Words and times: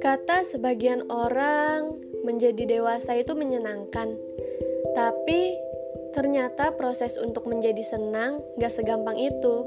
Kata 0.00 0.44
sebagian 0.44 1.08
orang 1.08 1.96
menjadi 2.20 2.76
dewasa 2.76 3.16
itu 3.16 3.32
menyenangkan, 3.32 4.20
tapi 4.92 5.56
ternyata 6.12 6.76
proses 6.76 7.16
untuk 7.16 7.48
menjadi 7.48 7.80
senang 7.80 8.44
gak 8.60 8.72
segampang 8.76 9.16
itu. 9.16 9.64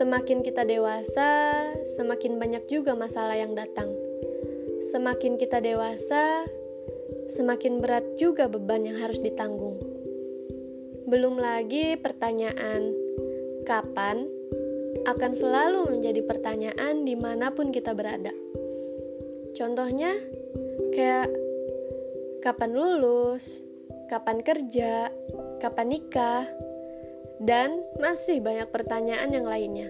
Semakin 0.00 0.40
kita 0.40 0.64
dewasa, 0.64 1.68
semakin 1.96 2.40
banyak 2.40 2.64
juga 2.72 2.96
masalah 2.96 3.36
yang 3.36 3.52
datang. 3.52 3.92
Semakin 4.88 5.36
kita 5.36 5.60
dewasa, 5.60 6.48
semakin 7.28 7.84
berat 7.84 8.16
juga 8.16 8.48
beban 8.48 8.88
yang 8.88 8.96
harus 8.96 9.20
ditanggung. 9.20 9.87
Belum 11.08 11.40
lagi 11.40 11.96
pertanyaan, 11.96 12.92
kapan 13.64 14.28
akan 15.08 15.32
selalu 15.32 15.88
menjadi 15.88 16.20
pertanyaan 16.20 17.08
di 17.08 17.16
mana 17.16 17.48
pun 17.48 17.72
kita 17.72 17.96
berada. 17.96 18.28
Contohnya, 19.56 20.12
kayak 20.92 21.32
kapan 22.44 22.76
lulus, 22.76 23.64
kapan 24.12 24.44
kerja, 24.44 25.08
kapan 25.64 25.96
nikah, 25.96 26.44
dan 27.40 27.80
masih 27.96 28.44
banyak 28.44 28.68
pertanyaan 28.68 29.32
yang 29.32 29.48
lainnya. 29.48 29.88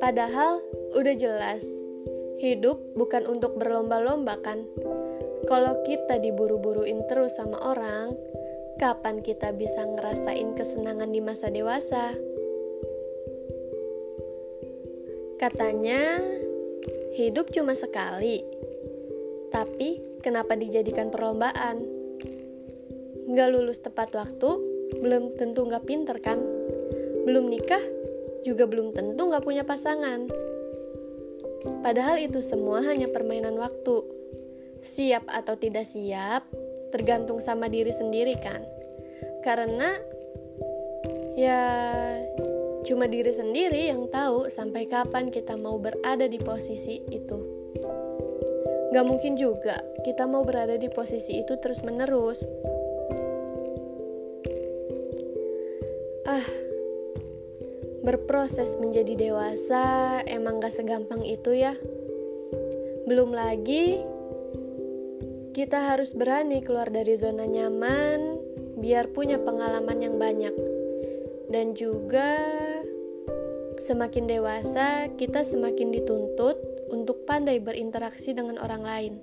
Padahal 0.00 0.64
udah 0.96 1.12
jelas, 1.12 1.68
hidup 2.40 2.80
bukan 2.96 3.28
untuk 3.28 3.60
berlomba-lomba 3.60 4.40
kan? 4.40 4.64
Kalau 5.44 5.84
kita 5.84 6.16
diburu-buruin 6.24 7.04
terus 7.04 7.36
sama 7.36 7.60
orang, 7.60 8.16
kapan 8.80 9.22
kita 9.22 9.54
bisa 9.54 9.82
ngerasain 9.84 10.54
kesenangan 10.58 11.10
di 11.10 11.20
masa 11.22 11.50
dewasa? 11.50 12.14
Katanya, 15.38 16.22
Hidup 17.14 17.54
cuma 17.54 17.78
sekali, 17.78 18.42
tapi 19.54 20.02
kenapa 20.18 20.58
dijadikan 20.58 21.14
perlombaan? 21.14 21.78
Nggak 23.30 23.48
lulus 23.54 23.78
tepat 23.78 24.10
waktu, 24.18 24.50
belum 24.98 25.38
tentu 25.38 25.62
nggak 25.62 25.86
pinter 25.86 26.18
kan? 26.18 26.42
Belum 27.22 27.46
nikah, 27.46 27.78
juga 28.42 28.66
belum 28.66 28.98
tentu 28.98 29.30
nggak 29.30 29.46
punya 29.46 29.62
pasangan. 29.62 30.26
Padahal 31.86 32.18
itu 32.18 32.42
semua 32.42 32.82
hanya 32.82 33.06
permainan 33.06 33.62
waktu. 33.62 34.02
Siap 34.82 35.30
atau 35.30 35.54
tidak 35.54 35.86
siap, 35.86 36.50
tergantung 36.94 37.42
sama 37.42 37.66
diri 37.66 37.90
sendiri 37.90 38.38
kan? 38.38 38.62
Karena 39.42 39.98
ya 41.34 41.58
Cuma 42.84 43.08
diri 43.08 43.32
sendiri 43.32 43.88
yang 43.88 44.12
tahu 44.12 44.52
sampai 44.52 44.84
kapan 44.84 45.32
kita 45.32 45.56
mau 45.56 45.80
berada 45.80 46.28
di 46.28 46.36
posisi 46.36 47.00
itu. 47.08 47.38
Gak 48.92 49.06
mungkin 49.08 49.40
juga 49.40 49.80
kita 50.04 50.28
mau 50.28 50.44
berada 50.44 50.76
di 50.76 50.92
posisi 50.92 51.40
itu 51.40 51.56
terus-menerus. 51.56 52.44
Ah, 56.28 56.44
berproses 58.04 58.76
menjadi 58.76 59.16
dewasa 59.16 60.20
emang 60.28 60.60
gak 60.60 60.76
segampang 60.76 61.24
itu 61.24 61.56
ya. 61.56 61.80
Belum 63.08 63.32
lagi, 63.32 64.04
kita 65.54 65.94
harus 65.94 66.10
berani 66.12 66.60
keluar 66.66 66.90
dari 66.90 67.14
zona 67.14 67.46
nyaman 67.46 68.42
biar 68.82 69.14
punya 69.14 69.38
pengalaman 69.38 70.02
yang 70.02 70.18
banyak. 70.18 70.52
Dan 71.48 71.78
juga 71.78 72.42
Semakin 73.74 74.30
dewasa, 74.30 75.10
kita 75.18 75.42
semakin 75.42 75.90
dituntut 75.90 76.56
untuk 76.94 77.26
pandai 77.26 77.58
berinteraksi 77.58 78.30
dengan 78.30 78.56
orang 78.62 78.82
lain. 78.86 79.14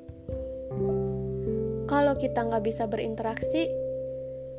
Kalau 1.87 2.19
kita 2.19 2.45
nggak 2.45 2.63
bisa 2.69 2.83
berinteraksi, 2.85 3.71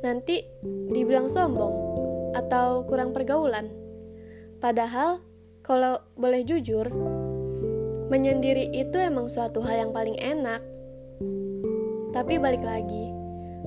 nanti 0.01 0.49
dibilang 0.65 1.29
sombong 1.29 1.75
atau 2.33 2.89
kurang 2.89 3.13
pergaulan. 3.13 3.69
Padahal, 4.65 5.21
kalau 5.61 6.01
boleh 6.17 6.41
jujur, 6.41 6.89
menyendiri 8.09 8.73
itu 8.73 8.97
emang 8.97 9.29
suatu 9.29 9.61
hal 9.61 9.87
yang 9.87 9.93
paling 9.93 10.17
enak. 10.17 10.65
Tapi 12.13 12.37
balik 12.37 12.61
lagi, 12.61 13.09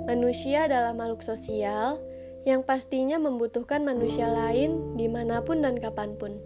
manusia 0.06 0.70
adalah 0.70 0.94
makhluk 0.94 1.26
sosial 1.26 1.98
yang 2.46 2.62
pastinya 2.62 3.18
membutuhkan 3.18 3.82
manusia 3.82 4.30
lain 4.30 4.94
di 4.94 5.10
mana 5.10 5.42
pun 5.42 5.66
dan 5.66 5.82
kapan 5.82 6.14
pun. 6.14 6.38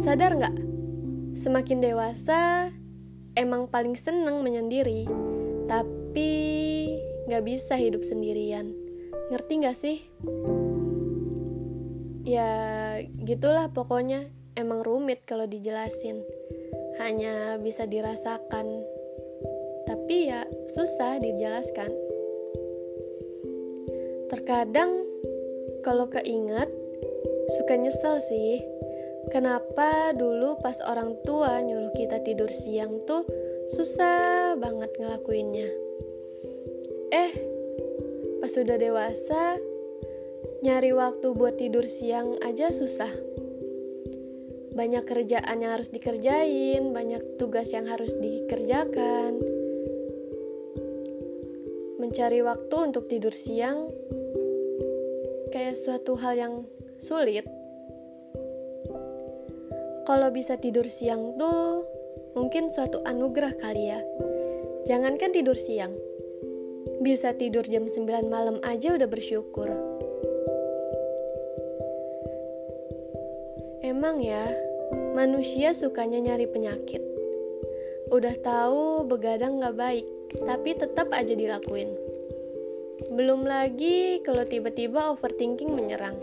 Sadar 0.00 0.32
nggak? 0.32 0.56
Semakin 1.36 1.84
dewasa, 1.84 2.72
emang 3.36 3.68
paling 3.68 4.00
seneng 4.00 4.40
menyendiri, 4.40 5.04
tapi 5.68 6.32
nggak 7.28 7.44
bisa 7.44 7.76
hidup 7.76 8.00
sendirian. 8.00 8.72
Ngerti 9.28 9.52
nggak 9.60 9.76
sih? 9.76 9.96
Ya, 12.24 12.50
gitulah 13.28 13.68
pokoknya. 13.76 14.32
Emang 14.56 14.82
rumit 14.82 15.28
kalau 15.28 15.46
dijelasin. 15.46 16.24
Hanya 17.00 17.56
bisa 17.56 17.88
dirasakan. 17.88 18.84
Tapi 19.88 20.28
ya 20.28 20.44
susah 20.68 21.16
dijelaskan. 21.16 21.88
Terkadang 24.28 25.08
kalau 25.80 26.12
keinget 26.12 26.68
suka 27.56 27.74
nyesel 27.80 28.20
sih. 28.20 28.60
Kenapa 29.32 30.12
dulu 30.12 30.60
pas 30.60 30.76
orang 30.84 31.16
tua 31.24 31.60
nyuruh 31.64 31.92
kita 31.96 32.20
tidur 32.20 32.52
siang 32.52 33.00
tuh 33.08 33.24
susah 33.72 34.54
banget 34.60 34.90
ngelakuinnya. 35.00 35.68
Eh, 37.10 37.32
pas 38.38 38.50
sudah 38.50 38.76
dewasa, 38.78 39.58
nyari 40.62 40.90
waktu 40.94 41.32
buat 41.34 41.58
tidur 41.58 41.86
siang 41.86 42.38
aja 42.42 42.70
susah. 42.70 43.10
Banyak 44.70 45.02
kerjaan 45.02 45.62
yang 45.62 45.74
harus 45.74 45.90
dikerjain, 45.90 46.94
banyak 46.94 47.40
tugas 47.42 47.74
yang 47.74 47.90
harus 47.90 48.14
dikerjakan. 48.16 49.42
Mencari 51.98 52.40
waktu 52.40 52.76
untuk 52.78 53.10
tidur 53.10 53.34
siang 53.34 53.90
kayak 55.50 55.74
suatu 55.74 56.14
hal 56.18 56.34
yang 56.38 56.54
sulit. 57.02 57.44
Kalau 60.06 60.28
bisa 60.34 60.58
tidur 60.58 60.86
siang 60.90 61.38
tuh 61.38 61.86
mungkin 62.34 62.70
suatu 62.70 63.02
anugerah 63.02 63.54
kali 63.58 63.90
ya. 63.90 64.00
Jangankan 64.86 65.30
tidur 65.34 65.58
siang. 65.58 65.92
Bisa 67.04 67.36
tidur 67.36 67.66
jam 67.68 67.86
9 67.86 68.26
malam 68.26 68.58
aja 68.64 68.96
udah 68.96 69.06
bersyukur. 69.06 69.68
Emang 74.00 74.16
ya, 74.24 74.48
manusia 75.12 75.76
sukanya 75.76 76.24
nyari 76.24 76.48
penyakit. 76.48 77.04
Udah 78.08 78.32
tahu 78.40 79.04
begadang 79.04 79.60
gak 79.60 79.76
baik, 79.76 80.08
tapi 80.40 80.72
tetap 80.72 81.12
aja 81.12 81.36
dilakuin. 81.36 81.92
Belum 83.12 83.44
lagi 83.44 84.24
kalau 84.24 84.48
tiba-tiba 84.48 85.12
overthinking 85.12 85.76
menyerang. 85.76 86.16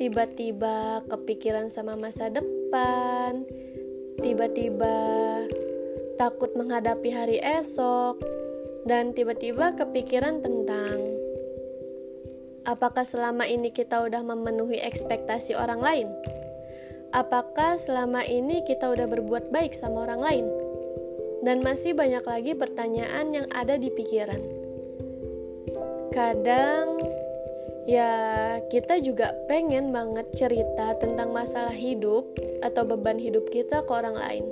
Tiba-tiba 0.00 1.04
kepikiran 1.04 1.68
sama 1.68 2.00
masa 2.00 2.32
depan. 2.32 3.44
Tiba-tiba 4.16 4.96
takut 6.16 6.56
menghadapi 6.56 7.12
hari 7.12 7.36
esok. 7.44 8.24
Dan 8.88 9.12
tiba-tiba 9.12 9.76
kepikiran 9.76 10.40
tentang 10.40 10.96
apakah 12.64 13.04
selama 13.04 13.44
ini 13.44 13.68
kita 13.68 14.00
udah 14.00 14.24
memenuhi 14.24 14.80
ekspektasi 14.80 15.52
orang 15.52 15.84
lain? 15.84 16.08
Apakah 17.12 17.76
selama 17.76 18.24
ini 18.24 18.64
kita 18.64 18.88
udah 18.88 19.04
berbuat 19.04 19.52
baik 19.52 19.76
sama 19.76 20.08
orang 20.08 20.20
lain? 20.20 20.46
Dan 21.44 21.60
masih 21.60 21.92
banyak 21.92 22.24
lagi 22.24 22.52
pertanyaan 22.56 23.34
yang 23.36 23.46
ada 23.52 23.76
di 23.76 23.92
pikiran 23.92 24.62
kadang 26.12 27.00
ya 27.88 28.12
kita 28.68 29.00
juga 29.00 29.32
pengen 29.48 29.90
banget 29.90 30.28
cerita 30.36 30.92
tentang 31.00 31.32
masalah 31.32 31.72
hidup 31.72 32.28
atau 32.60 32.84
beban 32.84 33.16
hidup 33.16 33.48
kita 33.48 33.82
ke 33.82 33.90
orang 33.90 34.14
lain. 34.14 34.44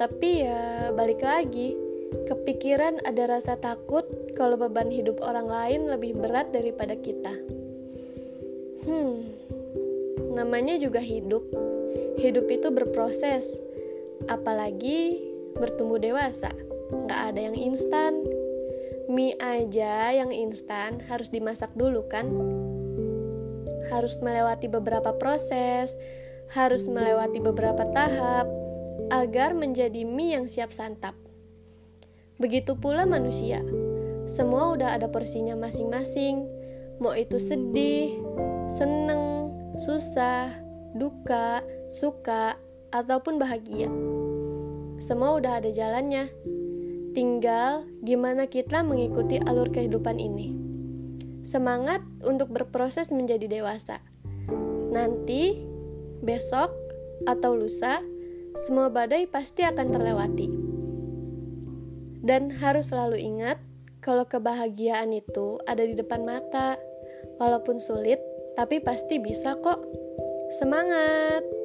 Tapi 0.00 0.48
ya 0.48 0.90
balik 0.96 1.20
lagi, 1.20 1.76
kepikiran 2.26 3.04
ada 3.04 3.38
rasa 3.38 3.60
takut 3.60 4.08
kalau 4.34 4.56
beban 4.56 4.88
hidup 4.88 5.20
orang 5.20 5.46
lain 5.46 5.80
lebih 5.92 6.16
berat 6.16 6.48
daripada 6.50 6.96
kita. 6.96 7.34
Hmm, 8.88 9.36
namanya 10.38 10.78
juga 10.78 11.02
hidup. 11.02 11.42
Hidup 12.22 12.46
itu 12.46 12.70
berproses, 12.70 13.58
apalagi 14.30 15.18
bertumbuh 15.58 15.98
dewasa. 15.98 16.54
Gak 17.10 17.34
ada 17.34 17.40
yang 17.50 17.56
instan, 17.58 18.22
Mie 19.08 19.40
aja 19.40 20.12
yang 20.12 20.28
instan 20.36 21.00
harus 21.08 21.32
dimasak 21.32 21.72
dulu 21.72 22.04
kan? 22.12 22.28
Harus 23.88 24.20
melewati 24.20 24.68
beberapa 24.68 25.16
proses, 25.16 25.96
harus 26.52 26.84
melewati 26.84 27.40
beberapa 27.40 27.88
tahap 27.96 28.44
agar 29.08 29.56
menjadi 29.56 30.04
mie 30.04 30.36
yang 30.36 30.44
siap 30.44 30.76
santap. 30.76 31.16
Begitu 32.36 32.76
pula 32.76 33.08
manusia. 33.08 33.64
Semua 34.28 34.76
udah 34.76 34.92
ada 34.92 35.08
porsinya 35.08 35.56
masing-masing. 35.56 36.44
Mau 37.00 37.16
itu 37.16 37.40
sedih, 37.40 38.12
seneng, 38.76 39.24
susah, 39.78 40.50
duka, 40.98 41.62
suka, 41.88 42.58
ataupun 42.90 43.38
bahagia. 43.38 43.88
Semua 44.98 45.38
udah 45.38 45.62
ada 45.62 45.70
jalannya. 45.70 46.26
Tinggal 47.14 47.86
gimana 48.02 48.50
kita 48.50 48.82
mengikuti 48.82 49.38
alur 49.38 49.70
kehidupan 49.70 50.18
ini. 50.18 50.54
Semangat 51.46 52.04
untuk 52.26 52.52
berproses 52.52 53.08
menjadi 53.14 53.48
dewasa. 53.48 54.02
Nanti, 54.92 55.62
besok, 56.20 56.74
atau 57.24 57.54
lusa, 57.56 58.02
semua 58.66 58.90
badai 58.92 59.30
pasti 59.30 59.64
akan 59.64 59.86
terlewati. 59.94 60.48
Dan 62.18 62.52
harus 62.52 62.90
selalu 62.92 63.16
ingat 63.22 63.56
kalau 64.02 64.26
kebahagiaan 64.28 65.14
itu 65.14 65.56
ada 65.64 65.86
di 65.86 65.94
depan 65.96 66.26
mata. 66.26 66.76
Walaupun 67.38 67.78
sulit, 67.78 68.18
tapi 68.58 68.82
pasti 68.82 69.22
bisa 69.22 69.54
kok. 69.62 69.78
Semangat! 70.58 71.57